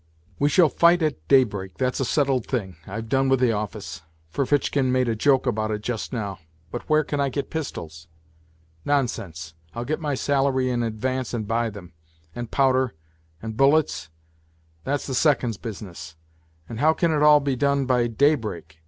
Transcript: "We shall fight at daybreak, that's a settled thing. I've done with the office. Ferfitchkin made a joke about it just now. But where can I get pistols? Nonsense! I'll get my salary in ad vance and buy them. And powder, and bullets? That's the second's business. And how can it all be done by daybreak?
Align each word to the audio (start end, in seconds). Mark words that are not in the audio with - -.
"We 0.39 0.49
shall 0.49 0.67
fight 0.67 1.03
at 1.03 1.27
daybreak, 1.27 1.77
that's 1.77 1.99
a 1.99 2.05
settled 2.05 2.47
thing. 2.47 2.75
I've 2.87 3.07
done 3.07 3.29
with 3.29 3.39
the 3.39 3.51
office. 3.51 4.01
Ferfitchkin 4.33 4.91
made 4.91 5.07
a 5.07 5.15
joke 5.15 5.45
about 5.45 5.69
it 5.69 5.83
just 5.83 6.11
now. 6.11 6.39
But 6.71 6.89
where 6.89 7.03
can 7.03 7.19
I 7.19 7.29
get 7.29 7.51
pistols? 7.51 8.07
Nonsense! 8.83 9.53
I'll 9.75 9.85
get 9.85 9.99
my 9.99 10.15
salary 10.15 10.71
in 10.71 10.81
ad 10.81 10.99
vance 10.99 11.35
and 11.35 11.47
buy 11.47 11.69
them. 11.69 11.93
And 12.33 12.49
powder, 12.49 12.95
and 13.43 13.55
bullets? 13.55 14.09
That's 14.85 15.05
the 15.05 15.13
second's 15.13 15.57
business. 15.57 16.15
And 16.67 16.79
how 16.79 16.93
can 16.93 17.11
it 17.11 17.21
all 17.21 17.39
be 17.39 17.55
done 17.55 17.85
by 17.85 18.07
daybreak? 18.07 18.79